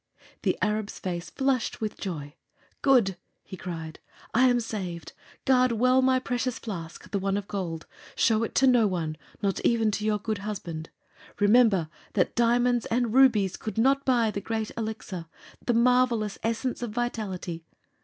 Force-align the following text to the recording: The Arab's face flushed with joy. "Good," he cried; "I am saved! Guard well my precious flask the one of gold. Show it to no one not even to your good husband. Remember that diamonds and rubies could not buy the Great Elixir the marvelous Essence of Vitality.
The 0.41 0.57
Arab's 0.63 0.97
face 0.97 1.29
flushed 1.29 1.79
with 1.79 1.99
joy. 1.99 2.33
"Good," 2.81 3.17
he 3.43 3.55
cried; 3.55 3.99
"I 4.33 4.47
am 4.47 4.59
saved! 4.59 5.13
Guard 5.45 5.73
well 5.73 6.01
my 6.01 6.17
precious 6.17 6.57
flask 6.57 7.11
the 7.11 7.19
one 7.19 7.37
of 7.37 7.47
gold. 7.47 7.85
Show 8.15 8.41
it 8.41 8.55
to 8.55 8.65
no 8.65 8.87
one 8.87 9.15
not 9.43 9.59
even 9.59 9.91
to 9.91 10.03
your 10.03 10.17
good 10.17 10.39
husband. 10.39 10.89
Remember 11.39 11.87
that 12.13 12.33
diamonds 12.35 12.87
and 12.87 13.13
rubies 13.13 13.55
could 13.57 13.77
not 13.77 14.03
buy 14.03 14.31
the 14.31 14.41
Great 14.41 14.71
Elixir 14.75 15.27
the 15.63 15.75
marvelous 15.75 16.39
Essence 16.41 16.81
of 16.81 16.89
Vitality. 16.89 17.63